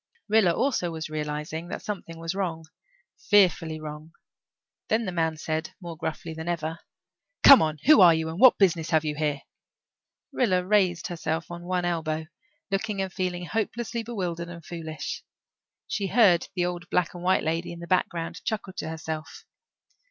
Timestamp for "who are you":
7.85-8.27